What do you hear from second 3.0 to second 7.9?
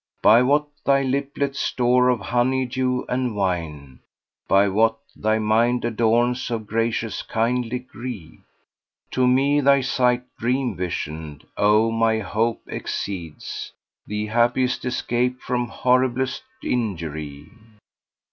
and wine! * By what thy mind adorns of gracious kindly